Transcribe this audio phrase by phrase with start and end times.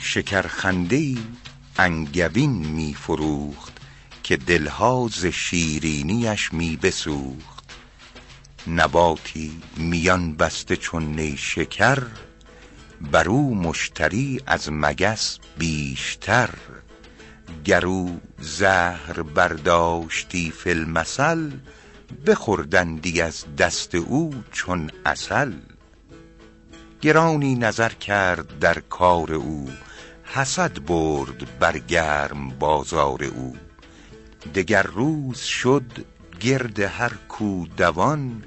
[0.00, 1.16] شکرخنده
[1.78, 3.72] انگبین می فروخت
[4.22, 7.64] که دلها ز شیرینیش می بسوخت
[8.66, 12.02] نباتی میان بسته چون نیشکر
[13.00, 16.50] بر او مشتری از مگس بیشتر.
[17.64, 21.50] گر او زهر برداشتی فی المثل
[22.26, 25.52] بخوردندی از دست او چون عسل.
[27.00, 29.70] گرانی نظر کرد در کار او
[30.32, 33.56] حسد برد بر گرم بازار او.
[34.54, 36.06] دگر روز شد
[36.40, 38.44] گرد هر کو دوان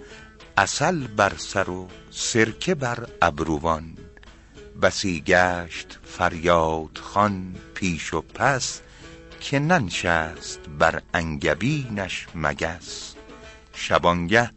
[0.57, 3.97] عسل بر سر و سرکه بر ابروان.
[4.81, 8.81] بسی گشت فریاد خوان پیش و پس
[9.39, 13.13] که ننشست بر انگبینش مگس.
[13.73, 14.52] شبانگه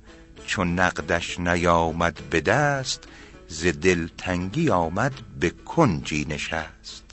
[0.46, 3.04] چو نقدش نیامد به دست
[3.48, 7.05] ز دلتنگی آمد به کنجی نشست.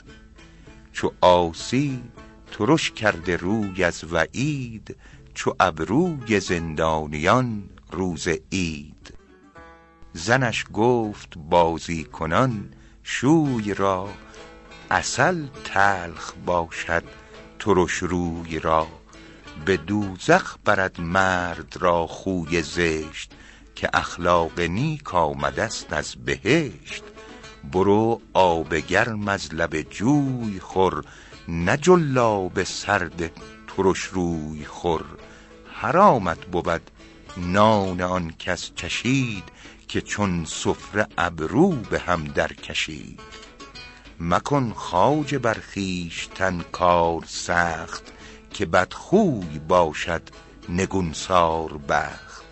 [0.94, 2.04] چو عاصی
[2.52, 4.96] ترش کرده روی از وعید
[5.34, 9.14] چو ابروی زندانیان روز عید.
[10.14, 14.10] زنش گفت بازی کنان شوی را
[14.92, 17.04] عسل تلخ باشد
[17.60, 18.88] ترش روی را.
[19.66, 23.32] به دوزخ برد مرد را خوی زشت
[23.76, 27.04] که اخلاق نیک آمدست از بهشت.
[27.72, 31.06] برو آب گرم از لب جوی خور
[31.48, 33.32] نه جلاب سرد
[33.68, 35.06] ترش روی خور.
[35.74, 36.82] حرامت بود
[37.38, 39.44] نان آن کس چشید
[39.88, 43.20] که چون سفره ابرو به هم در کشید.
[44.20, 48.04] مکن خواجه بر خویشتن کار سخت
[48.54, 50.22] که بدخوی باشد
[50.70, 52.44] نگونسار بخت.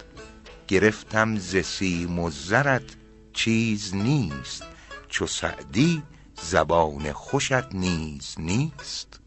[0.67, 2.95] گرفتم ز سیم و زرت
[3.33, 4.63] چیز نیست
[5.11, 6.03] چو سعدی
[6.41, 9.20] زبان خوشت نیز نیست.